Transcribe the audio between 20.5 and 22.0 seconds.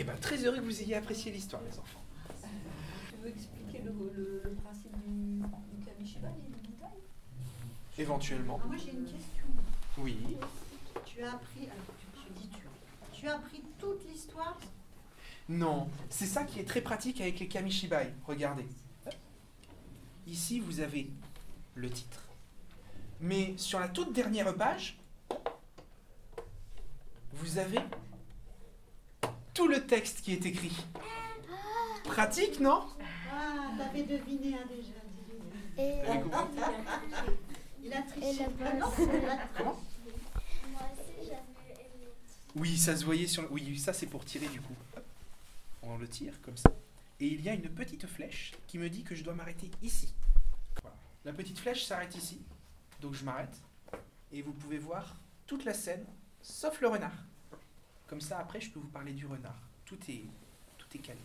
vous avez le